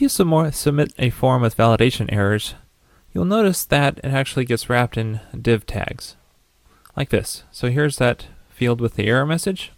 If 0.00 0.16
you 0.16 0.50
submit 0.52 0.94
a 0.98 1.10
form 1.10 1.42
with 1.42 1.58
validation 1.58 2.10
errors, 2.10 2.54
you'll 3.12 3.26
notice 3.26 3.66
that 3.66 3.98
it 3.98 4.06
actually 4.06 4.46
gets 4.46 4.70
wrapped 4.70 4.96
in 4.96 5.20
div 5.38 5.66
tags, 5.66 6.16
like 6.96 7.10
this. 7.10 7.44
So 7.50 7.68
here's 7.68 7.98
that 7.98 8.24
field 8.48 8.80
with 8.80 8.94
the 8.94 9.08
error 9.08 9.26
message, 9.26 9.72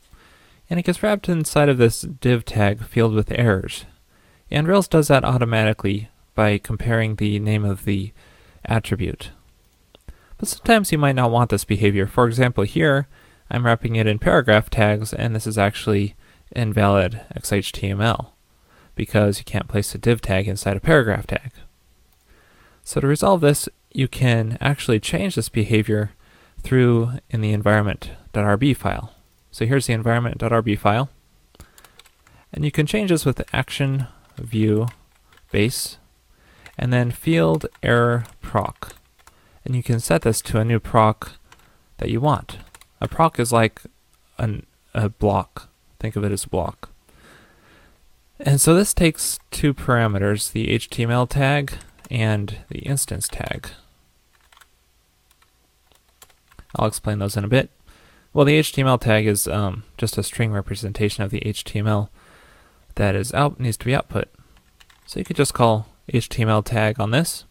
and 0.70 0.78
it 0.78 0.84
gets 0.84 1.02
wrapped 1.02 1.28
inside 1.28 1.68
of 1.68 1.78
this 1.78 2.02
div 2.02 2.44
tag 2.44 2.84
field 2.84 3.14
with 3.14 3.32
errors. 3.32 3.84
And 4.48 4.68
Rails 4.68 4.86
does 4.86 5.08
that 5.08 5.24
automatically 5.24 6.08
by 6.36 6.56
comparing 6.56 7.16
the 7.16 7.40
name 7.40 7.64
of 7.64 7.84
the 7.84 8.12
attribute. 8.64 9.32
But 10.38 10.46
sometimes 10.46 10.92
you 10.92 10.98
might 10.98 11.16
not 11.16 11.32
want 11.32 11.50
this 11.50 11.64
behavior. 11.64 12.06
For 12.06 12.28
example, 12.28 12.62
here, 12.62 13.08
I'm 13.50 13.66
wrapping 13.66 13.96
it 13.96 14.06
in 14.06 14.20
paragraph 14.20 14.70
tags, 14.70 15.12
and 15.12 15.34
this 15.34 15.48
is 15.48 15.58
actually 15.58 16.14
invalid 16.54 17.22
XHTML 17.34 18.31
because 18.94 19.38
you 19.38 19.44
can't 19.44 19.68
place 19.68 19.94
a 19.94 19.98
div 19.98 20.20
tag 20.20 20.48
inside 20.48 20.76
a 20.76 20.80
paragraph 20.80 21.26
tag. 21.26 21.52
So 22.84 23.00
to 23.00 23.06
resolve 23.06 23.40
this, 23.40 23.68
you 23.92 24.08
can 24.08 24.58
actually 24.60 25.00
change 25.00 25.34
this 25.34 25.48
behavior 25.48 26.12
through 26.62 27.12
in 27.30 27.40
the 27.40 27.52
environment.rb 27.52 28.76
file. 28.76 29.14
So 29.50 29.66
here's 29.66 29.86
the 29.86 29.92
environment.rb 29.92 30.78
file. 30.78 31.10
And 32.52 32.64
you 32.64 32.70
can 32.70 32.86
change 32.86 33.10
this 33.10 33.24
with 33.24 33.42
action 33.54 34.06
view 34.38 34.88
base 35.50 35.98
and 36.78 36.92
then 36.92 37.10
field 37.10 37.66
error 37.82 38.24
proc. 38.40 38.94
And 39.64 39.76
you 39.76 39.82
can 39.82 40.00
set 40.00 40.22
this 40.22 40.40
to 40.42 40.58
a 40.58 40.64
new 40.64 40.80
proc 40.80 41.32
that 41.98 42.10
you 42.10 42.20
want. 42.20 42.58
A 43.00 43.08
proc 43.08 43.38
is 43.38 43.52
like 43.52 43.82
an, 44.38 44.66
a 44.94 45.08
block. 45.08 45.68
Think 46.00 46.16
of 46.16 46.24
it 46.24 46.32
as 46.32 46.44
a 46.44 46.48
block. 46.48 46.91
And 48.44 48.60
so 48.60 48.74
this 48.74 48.92
takes 48.92 49.38
two 49.52 49.72
parameters, 49.72 50.50
the 50.50 50.66
HTML 50.76 51.28
tag 51.28 51.74
and 52.10 52.58
the 52.68 52.80
instance 52.80 53.28
tag. 53.28 53.68
I'll 56.74 56.88
explain 56.88 57.20
those 57.20 57.36
in 57.36 57.44
a 57.44 57.48
bit. 57.48 57.70
Well, 58.32 58.44
the 58.44 58.58
HTML 58.58 59.00
tag 59.00 59.26
is 59.26 59.46
um, 59.46 59.84
just 59.96 60.18
a 60.18 60.24
string 60.24 60.52
representation 60.52 61.22
of 61.22 61.30
the 61.30 61.40
HTML 61.40 62.08
that 62.96 63.14
is 63.14 63.32
out 63.32 63.60
needs 63.60 63.76
to 63.76 63.84
be 63.84 63.94
output. 63.94 64.28
So 65.06 65.20
you 65.20 65.24
could 65.24 65.36
just 65.36 65.54
call 65.54 65.86
HTML 66.12 66.64
tag 66.64 66.98
on 66.98 67.10
this, 67.10 67.44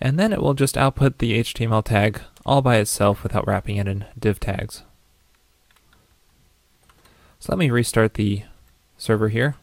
and 0.00 0.18
then 0.18 0.32
it 0.32 0.40
will 0.40 0.54
just 0.54 0.78
output 0.78 1.18
the 1.18 1.38
HTML 1.40 1.84
tag 1.84 2.22
all 2.46 2.62
by 2.62 2.76
itself 2.76 3.22
without 3.22 3.46
wrapping 3.46 3.76
it 3.76 3.88
in 3.88 4.06
div 4.18 4.40
tags. 4.40 4.84
So 7.40 7.52
let 7.52 7.58
me 7.58 7.70
restart 7.70 8.14
the 8.14 8.44
server 8.96 9.28
here, 9.28 9.56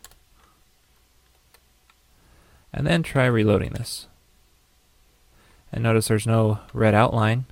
and 2.74 2.86
then 2.86 3.04
try 3.04 3.26
reloading 3.26 3.72
this. 3.72 4.08
And 5.72 5.84
notice 5.84 6.08
there's 6.08 6.28
no 6.28 6.60
red 6.74 6.94
outline 6.94 7.46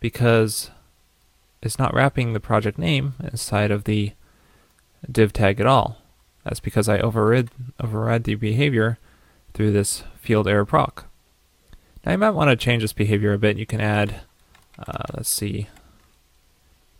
because 0.00 0.70
it's 1.62 1.78
not 1.78 1.94
wrapping 1.94 2.32
the 2.32 2.40
project 2.40 2.78
name 2.78 3.14
inside 3.22 3.70
of 3.70 3.84
the 3.84 4.12
div 5.10 5.32
tag 5.32 5.60
at 5.60 5.66
all. 5.66 5.98
That's 6.44 6.60
because 6.60 6.88
I 6.88 6.98
overrid, 6.98 7.50
override 7.82 8.24
the 8.24 8.34
behavior 8.34 8.98
through 9.54 9.72
this 9.72 10.04
field 10.20 10.46
error 10.46 10.64
proc. 10.64 11.06
Now 12.04 12.12
you 12.12 12.18
might 12.18 12.30
want 12.30 12.50
to 12.50 12.56
change 12.56 12.82
this 12.82 12.92
behavior 12.92 13.32
a 13.32 13.38
bit. 13.38 13.58
You 13.58 13.66
can 13.66 13.80
add, 13.80 14.20
uh, 14.78 15.04
let's 15.14 15.28
see, 15.28 15.68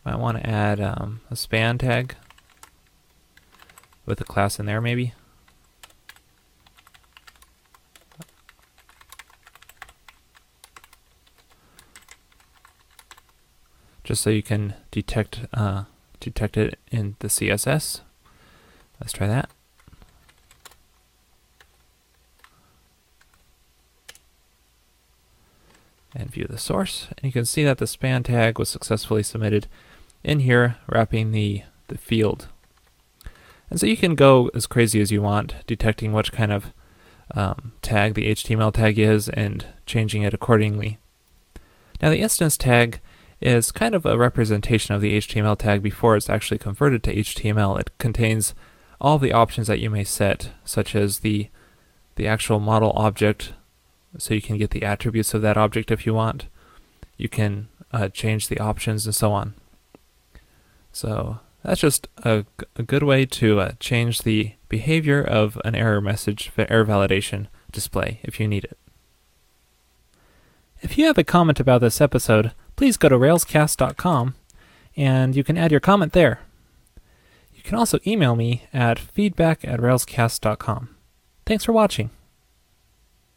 might 0.04 0.18
want 0.18 0.38
to 0.38 0.48
add 0.48 0.80
um, 0.80 1.20
a 1.30 1.36
span 1.36 1.78
tag 1.78 2.16
with 4.06 4.20
a 4.20 4.24
class 4.24 4.58
in 4.58 4.66
there 4.66 4.80
maybe. 4.80 5.12
Just 14.08 14.22
so 14.22 14.30
you 14.30 14.42
can 14.42 14.72
detect 14.90 15.40
uh, 15.52 15.84
detect 16.18 16.56
it 16.56 16.78
in 16.90 17.16
the 17.18 17.28
CSS. 17.28 18.00
Let's 18.98 19.12
try 19.12 19.26
that. 19.26 19.50
And 26.14 26.30
view 26.30 26.46
the 26.48 26.56
source. 26.56 27.08
And 27.18 27.24
you 27.24 27.32
can 27.32 27.44
see 27.44 27.64
that 27.64 27.76
the 27.76 27.86
span 27.86 28.22
tag 28.22 28.58
was 28.58 28.70
successfully 28.70 29.22
submitted 29.22 29.66
in 30.24 30.40
here, 30.40 30.76
wrapping 30.86 31.32
the, 31.32 31.64
the 31.88 31.98
field. 31.98 32.48
And 33.68 33.78
so 33.78 33.84
you 33.84 33.98
can 33.98 34.14
go 34.14 34.50
as 34.54 34.66
crazy 34.66 35.02
as 35.02 35.12
you 35.12 35.20
want, 35.20 35.54
detecting 35.66 36.14
which 36.14 36.32
kind 36.32 36.50
of 36.50 36.72
um, 37.34 37.72
tag 37.82 38.14
the 38.14 38.30
HTML 38.32 38.72
tag 38.72 38.98
is 38.98 39.28
and 39.28 39.66
changing 39.84 40.22
it 40.22 40.32
accordingly. 40.32 40.96
Now 42.00 42.08
the 42.08 42.20
instance 42.20 42.56
tag 42.56 43.00
is 43.40 43.70
kind 43.70 43.94
of 43.94 44.04
a 44.04 44.18
representation 44.18 44.94
of 44.94 45.00
the 45.00 45.16
HTML 45.18 45.56
tag 45.56 45.82
before 45.82 46.16
it's 46.16 46.30
actually 46.30 46.58
converted 46.58 47.02
to 47.04 47.14
HTML. 47.14 47.78
It 47.78 47.96
contains 47.98 48.54
all 49.00 49.18
the 49.18 49.32
options 49.32 49.68
that 49.68 49.78
you 49.78 49.90
may 49.90 50.04
set, 50.04 50.50
such 50.64 50.94
as 50.94 51.20
the, 51.20 51.48
the 52.16 52.26
actual 52.26 52.58
model 52.58 52.92
object, 52.96 53.52
so 54.16 54.34
you 54.34 54.42
can 54.42 54.58
get 54.58 54.70
the 54.70 54.82
attributes 54.82 55.34
of 55.34 55.42
that 55.42 55.56
object 55.56 55.90
if 55.90 56.04
you 56.04 56.14
want. 56.14 56.46
You 57.16 57.28
can 57.28 57.68
uh, 57.92 58.08
change 58.08 58.48
the 58.48 58.58
options 58.58 59.06
and 59.06 59.14
so 59.14 59.32
on. 59.32 59.54
So 60.92 61.38
that's 61.62 61.80
just 61.80 62.08
a, 62.24 62.44
a 62.76 62.82
good 62.82 63.02
way 63.02 63.24
to 63.26 63.60
uh, 63.60 63.72
change 63.78 64.22
the 64.22 64.54
behavior 64.68 65.22
of 65.22 65.60
an 65.64 65.74
error 65.74 66.00
message, 66.00 66.50
error 66.56 66.84
validation 66.84 67.46
display 67.70 68.20
if 68.22 68.40
you 68.40 68.48
need 68.48 68.64
it. 68.64 68.78
If 70.80 70.96
you 70.96 71.06
have 71.06 71.18
a 71.18 71.24
comment 71.24 71.58
about 71.60 71.80
this 71.80 72.00
episode, 72.00 72.52
please 72.78 72.96
go 72.96 73.08
to 73.08 73.18
railscasts.com 73.18 74.36
and 74.96 75.34
you 75.34 75.42
can 75.42 75.58
add 75.58 75.72
your 75.72 75.80
comment 75.80 76.12
there. 76.12 76.38
You 77.52 77.60
can 77.62 77.76
also 77.76 77.98
email 78.06 78.36
me 78.36 78.68
at 78.72 79.00
feedback 79.00 79.64
at 79.64 79.80
railscasts.com. 79.80 80.94
Thanks 81.44 81.64
for 81.64 81.72
watching. 81.72 82.10